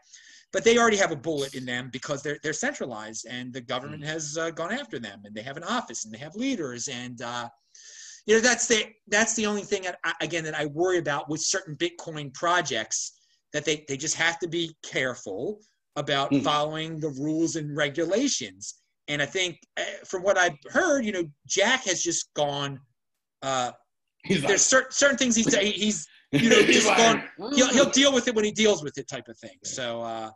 [0.51, 4.01] But they already have a bullet in them because they're they're centralized and the government
[4.01, 4.11] mm-hmm.
[4.11, 7.21] has uh, gone after them and they have an office and they have leaders and
[7.21, 7.47] uh,
[8.25, 11.29] you know that's the that's the only thing that I, again that I worry about
[11.29, 13.13] with certain Bitcoin projects
[13.53, 15.59] that they they just have to be careful
[15.95, 16.43] about mm.
[16.43, 18.75] following the rules and regulations.
[19.07, 22.79] And I think uh, from what I've heard, you know, Jack has just gone
[23.41, 23.71] uh,
[24.23, 27.53] He's there's like, certain certain things he's he's you know just like, gone.
[27.53, 29.57] He'll he'll deal with it when he deals with it, type of thing.
[29.63, 30.01] So.
[30.01, 30.31] uh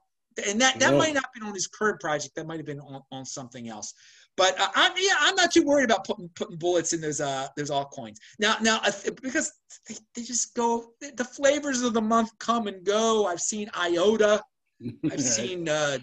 [0.49, 2.35] and that that might not have been on his current project.
[2.35, 3.93] That might have been on, on something else.
[4.37, 7.47] But uh, I'm yeah, I'm not too worried about putting putting bullets in those uh
[7.55, 8.17] those altcoins.
[8.39, 8.81] Now now
[9.21, 9.53] because
[9.87, 13.27] they, they just go the flavors of the month come and go.
[13.27, 14.41] I've seen IOTA,
[15.11, 15.99] I've seen uh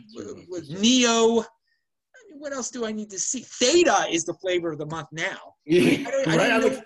[0.49, 1.45] with Neo.
[2.39, 3.41] What else do I need to see?
[3.41, 5.37] Theta is the flavor of the month now.
[5.65, 6.83] Yeah, I, don't, I, don't know,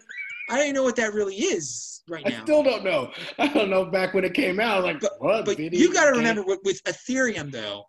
[0.50, 2.40] I don't know what that really is right now.
[2.40, 3.10] I still don't know.
[3.38, 4.84] I don't know back when it came out.
[4.84, 5.46] Like, but, what?
[5.46, 7.84] But you got to remember with, with Ethereum though.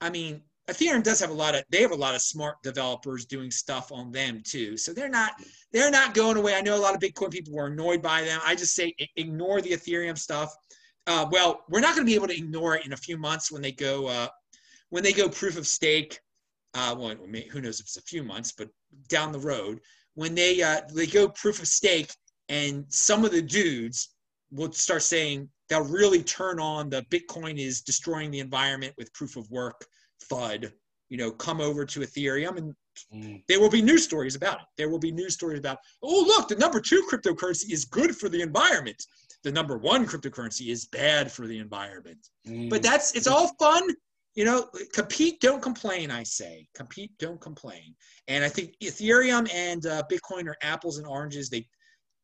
[0.00, 3.24] I mean, Ethereum does have a lot of they have a lot of smart developers
[3.24, 4.76] doing stuff on them too.
[4.76, 5.32] So they're not
[5.72, 6.54] they're not going away.
[6.54, 8.40] I know a lot of Bitcoin people were annoyed by them.
[8.44, 10.54] I just say ignore the Ethereum stuff.
[11.06, 13.50] Uh, well, we're not going to be able to ignore it in a few months
[13.50, 14.28] when they go uh,
[14.90, 16.20] when they go proof of stake.
[16.74, 17.14] Uh, well,
[17.50, 18.68] who knows if it's a few months, but
[19.08, 19.80] down the road
[20.18, 22.12] when they uh, they go proof of stake,
[22.48, 24.16] and some of the dudes
[24.50, 29.36] will start saying they'll really turn on the Bitcoin is destroying the environment with proof
[29.36, 29.86] of work
[30.30, 30.72] FUD,
[31.08, 32.74] you know, come over to Ethereum and
[33.14, 33.42] mm.
[33.48, 34.66] there will be news stories about it.
[34.76, 38.28] There will be news stories about, oh, look, the number two cryptocurrency is good for
[38.28, 39.02] the environment.
[39.44, 42.18] The number one cryptocurrency is bad for the environment.
[42.46, 42.68] Mm.
[42.68, 43.88] But that's, it's all fun.
[44.34, 46.68] You know, compete, don't complain, I say.
[46.74, 47.94] Compete, don't complain.
[48.28, 51.50] And I think Ethereum and uh, Bitcoin are apples and oranges.
[51.50, 51.66] They,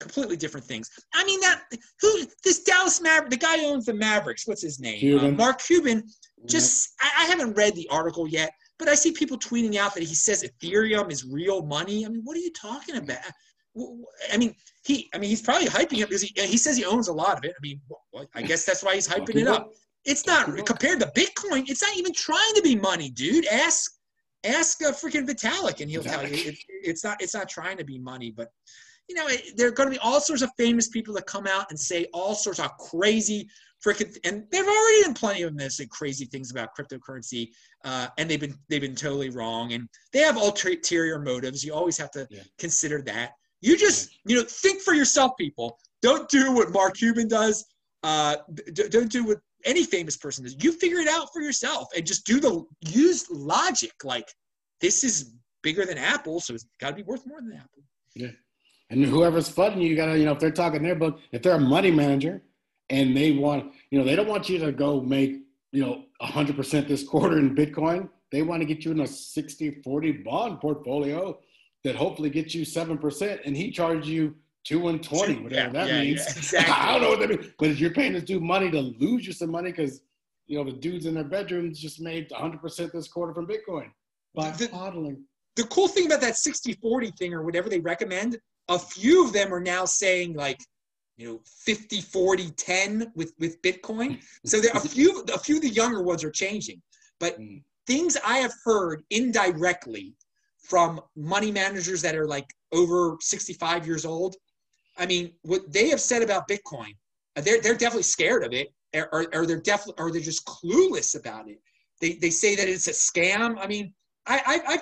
[0.05, 0.91] completely different things.
[1.15, 1.63] I mean that
[2.01, 4.47] who this Dallas Maverick, the guy owns the Mavericks.
[4.47, 5.19] What's his name?
[5.19, 6.05] Uh, Mark Cuban.
[6.47, 10.03] Just I, I, haven't read the article yet, but I see people tweeting out that
[10.03, 12.05] he says Ethereum is real money.
[12.05, 13.17] I mean, what are you talking about?
[14.31, 17.09] I mean, he I mean he's probably hyping it because he he says he owns
[17.09, 17.53] a lot of it.
[17.53, 17.81] I mean,
[18.13, 19.71] well, I guess that's why he's hyping it up.
[20.05, 21.65] It's not compared to Bitcoin.
[21.67, 23.47] It's not even trying to be money, dude.
[23.47, 23.91] Ask
[24.45, 27.85] ask a freaking Vitalik, and he'll tell you it, it's not it's not trying to
[27.85, 28.51] be money, but
[29.09, 31.67] you know, there are going to be all sorts of famous people that come out
[31.71, 33.49] and say all sorts of crazy
[33.85, 37.51] freaking, and they've already done plenty of them and say crazy things about cryptocurrency,
[37.85, 41.63] uh, and they've been they've been totally wrong, and they have ulterior motives.
[41.63, 42.43] You always have to yeah.
[42.59, 43.33] consider that.
[43.61, 44.37] You just yeah.
[44.37, 45.79] you know think for yourself, people.
[46.03, 47.65] Don't do what Mark Cuban does.
[48.03, 48.37] Uh,
[48.75, 50.63] don't do what any famous person does.
[50.63, 53.93] You figure it out for yourself, and just do the use logic.
[54.03, 54.29] Like
[54.81, 57.83] this is bigger than Apple, so it's got to be worth more than Apple.
[58.15, 58.29] Yeah.
[58.91, 61.57] And whoever's funding you, you gotta, you know, if they're talking their book, if they're
[61.57, 62.43] a money manager
[62.91, 65.43] and they want, you know, they don't want you to go make,
[65.73, 68.09] you know, 100% this quarter in Bitcoin.
[68.31, 71.39] They want to get you in a 60 40 bond portfolio
[71.85, 73.41] that hopefully gets you 7%.
[73.45, 76.21] And he charges you two and 20, whatever yeah, that yeah, means.
[76.21, 76.75] Yeah, exactly.
[76.79, 77.53] I don't know what that means.
[77.59, 80.03] But if you're paying this dude money to lose you some money because,
[80.47, 83.91] you know, the dudes in their bedrooms just made 100% this quarter from Bitcoin
[84.35, 85.23] by the, hodling.
[85.57, 89.33] The cool thing about that 60 40 thing or whatever they recommend a few of
[89.33, 90.61] them are now saying like
[91.17, 94.23] you know 50 40 10 with with bitcoin.
[94.45, 96.81] So there are a few a few of the younger ones are changing.
[97.21, 97.63] But mm.
[97.87, 100.15] things i have heard indirectly
[100.59, 104.35] from money managers that are like over 65 years old
[104.97, 106.95] i mean what they have said about bitcoin
[107.37, 108.69] uh, they're, they're definitely scared of it.
[108.95, 111.59] Or, or they're definitely or they're just clueless about it?
[112.01, 113.57] They, they say that it's a scam.
[113.59, 113.93] I mean
[114.27, 114.79] I, I, I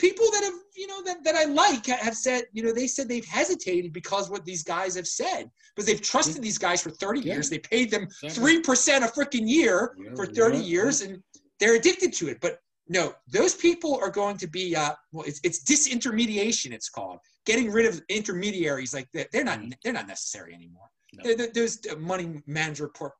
[0.00, 3.08] people that have you know that, that i like have said you know they said
[3.08, 7.20] they've hesitated because what these guys have said but they've trusted these guys for 30
[7.20, 7.34] yeah.
[7.34, 7.50] years.
[7.50, 11.22] They paid them 3% a freaking year yeah, for 30 yeah, years and
[11.58, 12.38] they're addicted to it.
[12.40, 12.58] But
[12.88, 17.18] no those people are going to be uh, well it's, it's disintermediation it's called.
[17.46, 19.70] Getting rid of intermediaries like that they're not mm-hmm.
[19.82, 20.88] they're not necessary anymore.
[21.14, 21.34] No.
[21.54, 23.12] there's money manager port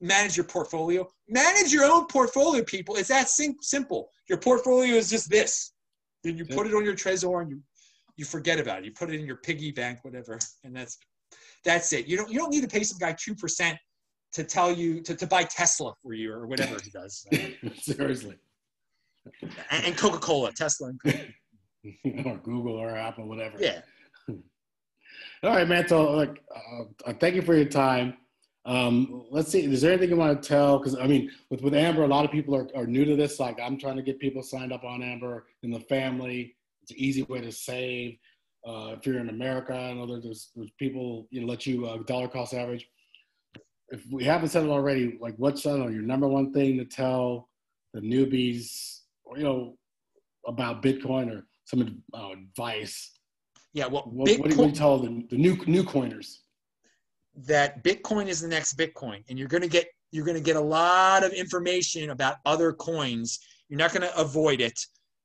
[0.00, 1.06] manage your portfolio.
[1.28, 2.96] Manage your own portfolio people.
[2.96, 4.08] It's that sim- simple.
[4.28, 5.72] Your portfolio is just this
[6.22, 7.60] then you put it on your Trezor and you
[8.16, 8.84] you forget about it.
[8.84, 10.98] You put it in your piggy bank, whatever, and that's
[11.64, 12.06] that's it.
[12.06, 13.78] You don't you don't need to pay some guy two percent
[14.32, 17.26] to tell you to, to buy Tesla for you or whatever he does.
[17.80, 18.36] Seriously.
[19.70, 21.34] And, and Coca Cola, Tesla, and
[22.26, 23.58] or Google or Apple, whatever.
[23.60, 23.80] Yeah.
[25.42, 25.86] All right, man.
[25.86, 28.16] So, like, uh, uh, thank you for your time.
[28.64, 29.64] Um, let's see.
[29.64, 30.78] Is there anything you want to tell?
[30.78, 33.40] Because I mean, with with Amber, a lot of people are, are new to this.
[33.40, 36.54] Like, I'm trying to get people signed up on Amber in the family.
[36.82, 38.18] It's an easy way to save.
[38.66, 41.98] Uh, if you're in America, I know there's, there's people you know let you uh,
[42.04, 42.86] dollar cost average.
[43.88, 47.48] If we haven't said it already, like what's uh, your number one thing to tell
[47.92, 49.76] the newbies, or, you know,
[50.46, 53.18] about Bitcoin or some uh, advice?
[53.74, 56.41] Yeah, well, what, Bitcoin, what do you tell the, the new new coiners?
[57.34, 60.56] That Bitcoin is the next Bitcoin, and you're going to get you're going to get
[60.56, 63.40] a lot of information about other coins.
[63.68, 64.78] You're not going to avoid it.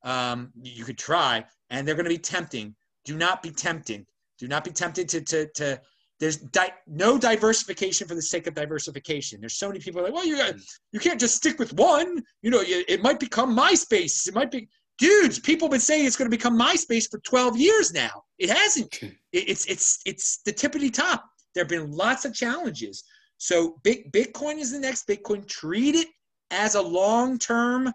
[0.04, 2.74] Um, you could try, and they're going to be tempting.
[3.04, 4.06] Do not be tempted.
[4.39, 5.82] Do not be tempted to to to.
[6.20, 9.39] There's di- no diversification for the sake of diversification.
[9.39, 10.56] There's so many people like, well, you got,
[10.91, 12.24] you can't just stick with one.
[12.41, 14.28] You know, it might become MySpace.
[14.28, 14.67] It might be,
[14.98, 15.38] dudes.
[15.38, 18.24] People have been saying it's going to become MySpace for 12 years now.
[18.39, 19.00] It hasn't.
[19.32, 21.24] It's it's it's the tippity top.
[21.58, 23.04] There have been lots of challenges.
[23.39, 25.48] So big Bitcoin is the next Bitcoin.
[25.48, 26.08] Treat it
[26.52, 27.91] as a long term,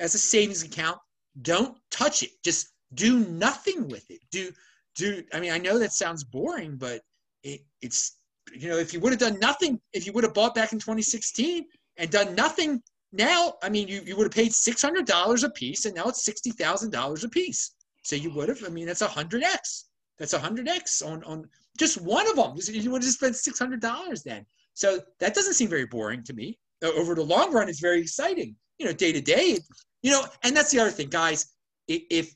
[0.00, 0.98] as a savings account.
[1.42, 2.30] Don't touch it.
[2.44, 4.18] Just do nothing with it.
[4.32, 4.50] Do
[4.96, 5.22] do.
[5.32, 7.02] I mean, I know that sounds boring, but
[7.44, 8.16] it, it's
[8.52, 10.80] you know, if you would have done nothing, if you would have bought back in
[10.80, 11.66] 2016
[11.98, 15.94] and done nothing now, I mean, you, you would have paid $600 a piece and
[15.94, 17.76] now it's $60,000 a piece.
[18.02, 19.84] So you would have, I mean, that's a 100x.
[20.18, 22.54] That's a 100x on, on just one of them.
[22.56, 24.46] You would have spent $600 then.
[24.74, 26.58] So that doesn't seem very boring to me.
[26.82, 28.56] Over the long run, it's very exciting.
[28.78, 29.58] You know, day to day,
[30.02, 31.46] you know, and that's the other thing, guys.
[31.88, 32.34] If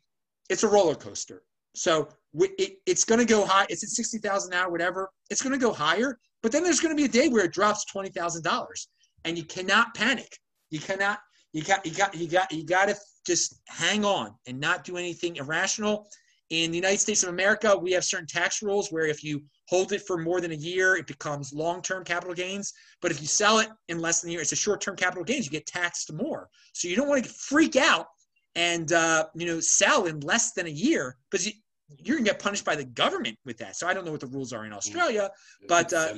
[0.48, 1.42] it's a roller coaster,
[1.74, 3.66] so it, it's going to go high.
[3.68, 5.11] It's at 60,000 now, whatever.
[5.31, 7.53] It's going to go higher, but then there's going to be a day where it
[7.53, 8.66] drops $20,000
[9.24, 10.38] and you cannot panic.
[10.70, 11.20] You cannot,
[11.53, 12.96] you got, you got, you got, you got to
[13.27, 16.09] just hang on and not do anything irrational.
[16.50, 19.92] In the United States of America, we have certain tax rules where if you hold
[19.92, 22.72] it for more than a year, it becomes long-term capital gains.
[23.02, 25.44] But if you sell it in less than a year, it's a short-term capital gains.
[25.44, 26.48] You get taxed more.
[26.72, 28.06] So you don't want to freak out
[28.54, 31.52] and uh, you know sell in less than a year because you,
[31.98, 33.76] you're gonna get punished by the government with that.
[33.76, 35.30] So I don't know what the rules are in Australia,
[35.68, 36.12] but uh,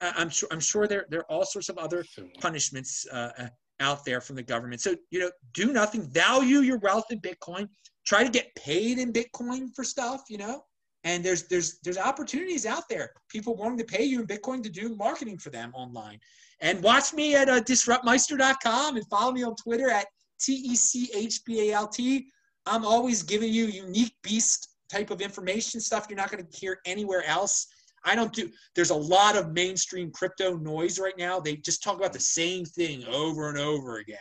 [0.00, 2.04] uh, I'm sure I'm sure there there are all sorts of other
[2.40, 3.48] punishments uh, uh,
[3.80, 4.80] out there from the government.
[4.80, 6.02] So you know, do nothing.
[6.10, 7.68] Value your wealth in Bitcoin.
[8.06, 10.22] Try to get paid in Bitcoin for stuff.
[10.28, 10.64] You know,
[11.04, 13.10] and there's there's there's opportunities out there.
[13.28, 16.18] People wanting to pay you in Bitcoin to do marketing for them online.
[16.60, 20.06] And watch me at uh, disruptmeister.com and follow me on Twitter at
[20.40, 22.26] T E C H B A L T.
[22.66, 26.78] I'm always giving you unique beast type of information stuff you're not going to hear
[26.86, 27.66] anywhere else.
[28.04, 31.40] I don't do, there's a lot of mainstream crypto noise right now.
[31.40, 34.18] They just talk about the same thing over and over again.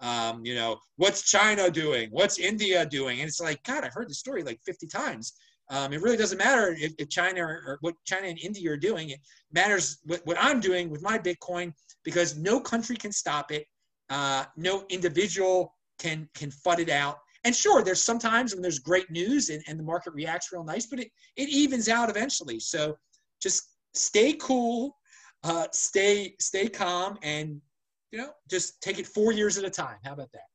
[0.00, 2.10] Um, you know, what's China doing?
[2.10, 3.20] What's India doing?
[3.20, 5.32] And it's like, God, I've heard the story like 50 times.
[5.68, 9.10] Um, it really doesn't matter if, if China or, what China and India are doing.
[9.10, 9.20] It
[9.52, 11.72] matters what, what I'm doing with my Bitcoin
[12.04, 13.66] because no country can stop it.
[14.08, 17.18] Uh, no individual can can fud it out.
[17.44, 20.86] And sure, there's sometimes when there's great news and, and the market reacts real nice,
[20.86, 22.60] but it, it evens out eventually.
[22.60, 22.96] So
[23.40, 24.96] just stay cool,
[25.42, 27.60] uh, stay stay calm, and
[28.10, 29.96] you know just take it four years at a time.
[30.04, 30.48] How about that?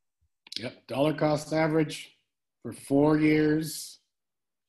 [0.60, 2.18] Yep, dollar cost average
[2.64, 4.00] for four years.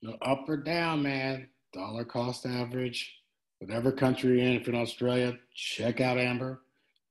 [0.02, 1.48] No up or down, man.
[1.72, 3.14] Dollar cost average.
[3.60, 6.62] Whatever country you're in, if you're in Australia, check out Amber.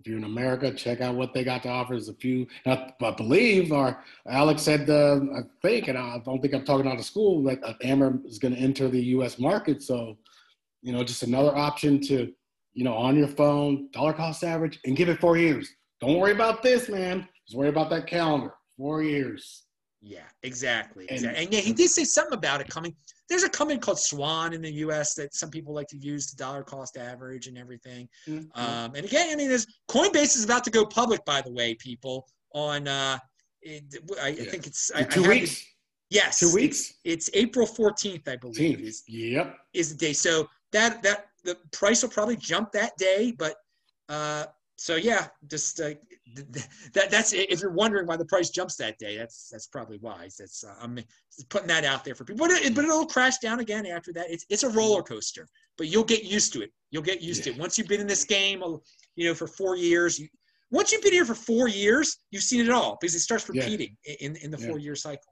[0.01, 1.93] If you're in America, check out what they got to offer.
[1.93, 6.55] There's a few, I, believe, or Alex said, uh, I think, and I don't think
[6.55, 9.37] I'm talking out of school, that Amber is going to enter the U.S.
[9.37, 9.83] market.
[9.83, 10.17] So,
[10.81, 12.33] you know, just another option to,
[12.73, 15.69] you know, on your phone, dollar cost average, and give it four years.
[15.99, 17.27] Don't worry about this, man.
[17.47, 18.53] Just worry about that calendar.
[18.77, 19.63] Four years.
[20.01, 21.07] Yeah, exactly.
[21.09, 21.43] And, exactly.
[21.43, 22.95] and yeah, he did say something about it coming.
[23.29, 25.13] There's a company called Swan in the U.S.
[25.13, 28.09] that some people like to use the dollar cost average and everything.
[28.27, 28.59] Mm-hmm.
[28.59, 31.75] Um, and again, I mean, there's Coinbase is about to go public, by the way,
[31.75, 32.27] people.
[32.53, 33.17] On uh,
[33.61, 33.83] it,
[34.21, 34.43] I, yeah.
[34.43, 35.63] I, think it's I, two weeks.
[36.09, 36.95] yes, two weeks.
[37.05, 38.79] It's, it's April 14th, I believe.
[38.79, 38.81] 14th.
[38.81, 40.13] Is, yep, is the day.
[40.13, 43.55] So that that the price will probably jump that day, but
[44.09, 45.91] uh, so yeah, just uh,
[46.93, 50.27] that that's if you're wondering why the price jumps that day, that's that's probably why.
[50.39, 50.97] That's uh, I'm
[51.49, 52.47] putting that out there for people.
[52.47, 54.31] But, it, but it'll crash down again after that.
[54.31, 56.71] It's it's a roller coaster, but you'll get used to it.
[56.89, 57.53] You'll get used yeah.
[57.53, 58.63] to it once you've been in this game,
[59.15, 60.19] you know, for four years.
[60.19, 60.27] You,
[60.71, 63.95] once you've been here for four years, you've seen it all because it starts repeating
[64.05, 64.15] yeah.
[64.21, 64.67] in in the yeah.
[64.67, 65.31] four year cycle.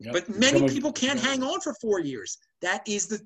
[0.00, 0.12] Yep.
[0.12, 2.38] But many people can't hang on for four years.
[2.62, 3.20] That is the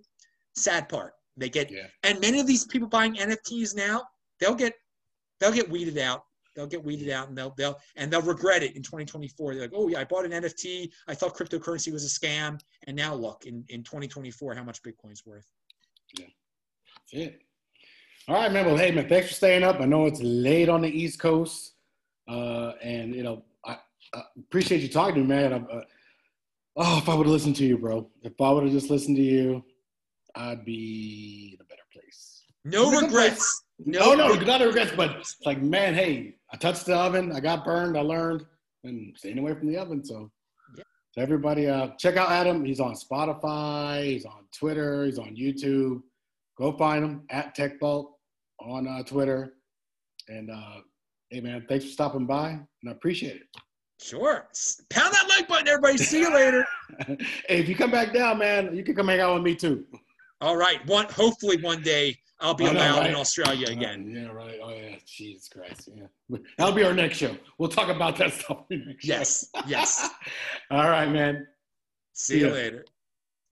[0.57, 1.13] sad part.
[1.41, 1.73] They get
[2.03, 4.03] and many of these people buying NFTs now,
[4.39, 4.75] they'll get
[5.41, 6.25] they'll get weeded out.
[6.55, 9.55] They'll get weeded out and they'll they'll and they'll regret it in 2024.
[9.55, 10.91] They're like, oh yeah, I bought an NFT.
[11.09, 15.25] I thought cryptocurrency was a scam, and now look in in 2024 how much Bitcoin's
[15.25, 15.47] worth.
[16.19, 16.27] Yeah,
[16.95, 17.41] that's it.
[18.29, 18.67] All right, man.
[18.67, 19.81] Well, hey, man, thanks for staying up.
[19.81, 21.73] I know it's late on the East Coast,
[22.29, 23.79] uh, and you know I,
[24.13, 25.53] I, appreciate you talking to me, man.
[25.55, 25.85] I, Uh,
[26.77, 28.11] oh, if I would have listened to you, bro.
[28.23, 29.65] If I would have just listened to you,
[30.35, 32.45] I'd be in a better place.
[32.65, 33.65] No regrets.
[33.85, 37.65] No, no, no, not regrets, but like, man, hey, I touched the oven, I got
[37.65, 38.45] burned, I learned,
[38.85, 40.05] and staying away from the oven.
[40.05, 40.31] So,
[40.77, 40.85] yeah.
[41.13, 42.65] so everybody, uh, check out Adam.
[42.65, 46.03] He's on Spotify, he's on Twitter, he's on YouTube.
[46.59, 48.09] Go find him at TechBalt
[48.61, 49.55] on uh, Twitter.
[50.29, 50.81] And uh,
[51.31, 53.47] hey, man, thanks for stopping by, and I appreciate it.
[54.03, 54.49] Sure.
[54.91, 55.99] Pound that like button, everybody.
[55.99, 56.65] See you later.
[57.07, 57.17] hey,
[57.49, 59.85] if you come back down, man, you can come hang out with me too.
[60.41, 60.85] All right.
[60.87, 61.07] One.
[61.07, 63.11] Hopefully, one day I'll be allowed right?
[63.11, 64.15] in Australia again.
[64.17, 64.27] Uh, yeah.
[64.29, 64.59] Right.
[64.63, 64.97] Oh yeah.
[65.07, 65.89] Jesus Christ.
[65.95, 66.39] Yeah.
[66.57, 67.37] That'll be our next show.
[67.59, 68.65] We'll talk about that stuff.
[69.03, 69.49] yes.
[69.67, 70.09] Yes.
[70.71, 71.47] All right, man.
[72.13, 72.85] See, See you later.